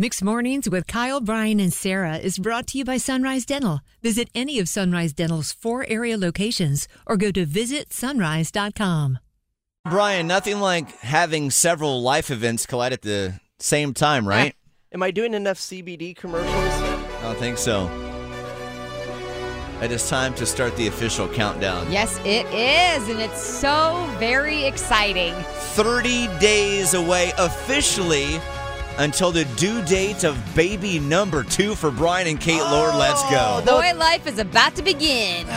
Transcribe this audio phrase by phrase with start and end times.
[0.00, 3.80] Mixed Mornings with Kyle, Bryan, and Sarah is brought to you by Sunrise Dental.
[4.00, 9.18] Visit any of Sunrise Dental's four area locations or go to visitsunrise.com.
[9.90, 14.54] Bryan, nothing like having several life events collide at the same time, right?
[14.92, 16.54] Am I doing enough CBD commercials?
[16.54, 17.90] I don't think so.
[19.82, 21.90] It is time to start the official countdown.
[21.90, 23.08] Yes, it is.
[23.08, 25.34] And it's so very exciting.
[25.34, 28.40] 30 days away officially
[28.98, 32.94] until the due date of baby number two for Bryan and Kate Lord.
[32.96, 33.62] Let's go.
[33.66, 35.46] Oh, Boy life is about to begin.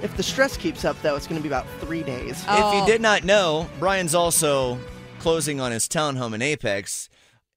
[0.00, 2.40] If the stress keeps up, though, it's going to be about three days.
[2.42, 2.78] If Oh.
[2.80, 4.78] you did not know, Bryan's also
[5.18, 7.08] closing on his townhome in Apex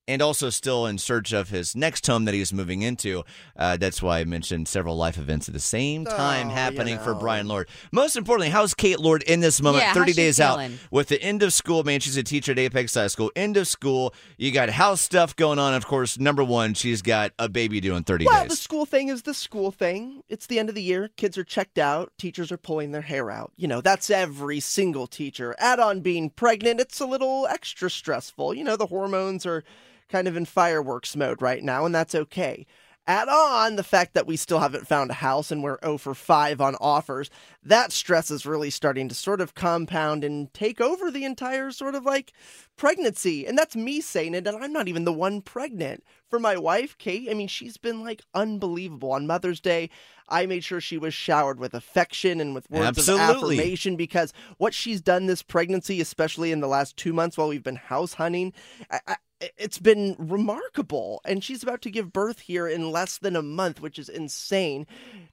[0.07, 3.23] and also still in search of his next home that he's moving into.
[3.55, 6.99] Uh, that's why I mentioned several life events at the same time Oh, you happening
[6.99, 7.13] for.
[7.13, 7.69] Bryan Lord.
[7.91, 9.83] Most importantly, how's Kate Lord in this moment?
[9.83, 11.83] Yeah, 30 how's she days out with the end of school.
[11.83, 13.31] Man, she's a teacher at Apex High School.
[13.35, 14.13] End of school.
[14.37, 15.73] You got house stuff going on.
[15.73, 19.09] Of course, number one, she's got a baby due in 30 Well, the school thing
[19.09, 20.23] is the school thing.
[20.29, 21.09] It's the end of the year.
[21.15, 22.11] Kids are checked out.
[22.17, 23.51] Teachers are pulling their hair out.
[23.55, 25.55] You know, that's every single teacher.
[25.59, 28.53] Add on being pregnant, it's a little extra stressful.
[28.53, 29.63] You know, the hormones are
[30.11, 32.65] kind of in fireworks mode right now, and that's okay.
[33.07, 36.13] Add on the fact that we still haven't found a house and we're 0 for
[36.13, 37.31] 5 on offers.
[37.63, 41.95] That stress is really starting to sort of compound and take over the entire sort
[41.95, 42.31] of like
[42.77, 43.47] pregnancy.
[43.47, 46.03] And that's me saying it, and I'm not even the one pregnant.
[46.29, 49.11] For my wife, Kate, I mean, she's been like unbelievable.
[49.11, 49.89] On Mother's Day,
[50.29, 53.57] I made sure she was showered with affection and with words Absolutely.
[53.57, 57.49] of affirmation because what she's done this pregnancy, especially in the last two months while
[57.49, 58.53] we've been house hunting,
[58.89, 59.15] I, I,
[59.57, 61.21] it's been remarkable.
[61.25, 64.85] And she's about to give birth here in less than a month, which is insane.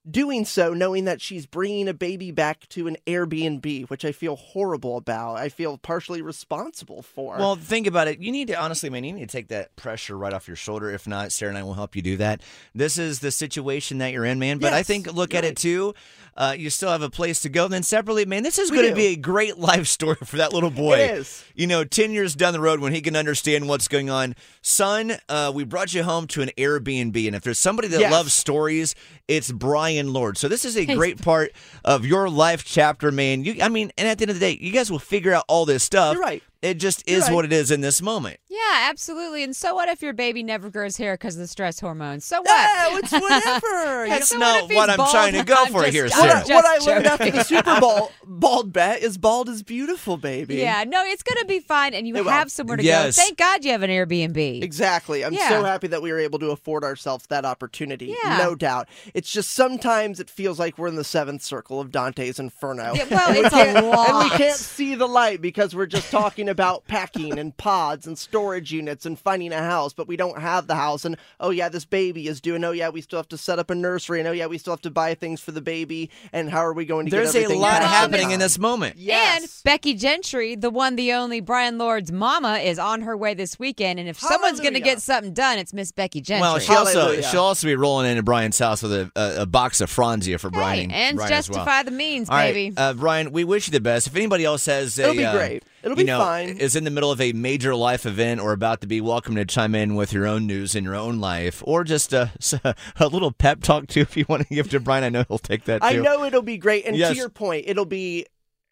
[0.08, 4.36] Doing so, knowing that she's bringing a baby back to an Airbnb, which I feel
[4.36, 5.36] horrible about.
[5.36, 7.36] I feel partially responsible for.
[7.36, 8.20] Well, think about it.
[8.20, 10.90] You need to honestly, man, you need to take that pressure right off your shoulder.
[10.90, 12.42] If not, Sarah and I will help you do that.
[12.74, 14.58] This is the situation that you're in, man.
[14.58, 15.94] But I think look at it too.
[16.36, 17.66] Uh, you still have a place to go.
[17.66, 20.70] Then separately, man, this is going to be a great life story for that little
[20.70, 20.98] boy.
[20.98, 21.44] It is.
[21.54, 25.14] You know, ten years down the road when he can understand what's going on, son.
[25.28, 28.12] Uh, we brought you home to an Airbnb, and if there's somebody that Yes.
[28.12, 28.94] loves stories,
[29.26, 30.38] it's Bryan Lord.
[30.38, 31.52] So this is a great part
[31.84, 33.44] of your life chapter, man.
[33.44, 35.44] You, I mean, and at the end of the day, you guys will figure out
[35.48, 36.14] all this stuff.
[36.14, 36.42] You're right.
[36.60, 37.34] It just You're is right.
[37.34, 38.38] what it is in this moment.
[38.70, 39.42] Yeah, absolutely.
[39.42, 42.24] And so what if your baby never grows hair because of the stress hormones?
[42.24, 42.46] So what?
[42.48, 44.08] Yeah, it's whatever.
[44.08, 45.10] That's So not if he's what I'm bald?
[45.10, 46.40] trying to go I'm for just- here, I'm Sarah.
[46.40, 50.16] What, I, what I learned after the Super Bowl bald bet is bald is beautiful,
[50.16, 50.56] baby.
[50.56, 51.94] Yeah, no, it's going to be fine.
[51.94, 52.30] And you It will.
[52.30, 53.16] have somewhere to Yes.
[53.16, 53.22] go.
[53.22, 54.62] Thank God you have an Airbnb.
[54.62, 55.24] Exactly.
[55.24, 55.48] I'm Yeah.
[55.48, 58.14] so happy that we were able to afford ourselves that opportunity.
[58.22, 58.38] Yeah.
[58.38, 58.88] No doubt.
[59.14, 62.92] It's just sometimes it feels like we're in the seventh circle of Dante's Inferno.
[62.94, 65.86] Yeah, well, And we it's a can't- And we can't see the light because we're
[65.86, 70.16] just talking about packing and pods and storage units and finding a house, but we
[70.16, 71.04] don't have the house.
[71.04, 72.54] And oh, yeah, this baby is due.
[72.54, 74.18] And oh, yeah, we still have to set up a nursery.
[74.20, 76.10] And oh, yeah, we still have to buy things for the baby.
[76.32, 77.88] And how are we going to get everything There's a lot done?
[77.88, 78.96] happening in this moment.
[78.96, 79.42] Yes.
[79.42, 83.58] And Becky Gentry, the one, the only Bryan Lord's mama, is on her way this
[83.58, 83.98] weekend.
[84.00, 86.42] And if someone's going to get something done, it's Miss Becky Gentry.
[86.42, 89.80] Well, she also she'll also be rolling into Bryan's house with a, a, a box
[89.80, 90.84] of Franzia for Bryan.
[90.90, 91.84] And ends Bryan as justify well.
[91.84, 92.76] the means, All right, baby.
[92.76, 94.06] uh, Bryan, we wish you the best.
[94.06, 95.86] If anybody else has a, It'll be uh, great.
[95.92, 96.58] It'll you be know, fine.
[96.58, 99.44] Is in the middle of a major life event or about to be welcome to
[99.44, 102.30] chime in with your own news in your own life, or just a,
[102.98, 104.00] a little pep talk too.
[104.00, 105.80] If you want to give to Bryan, I know he'll take that.
[105.82, 105.86] Too.
[105.86, 106.84] I know it'll be great.
[106.86, 107.12] And Yes.
[107.12, 108.26] to your point, it'll be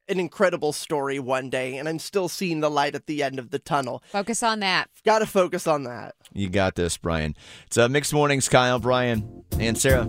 [0.09, 1.77] an incredible story one day.
[1.79, 4.03] And I'm still seeing the light at the end of the tunnel.
[4.11, 4.89] Focus on that.
[5.05, 6.15] Got to focus on that.
[6.33, 7.35] You got this, Bryan.
[7.67, 10.09] It's a mixed mornings, Kyle, Bryan, and Sarah.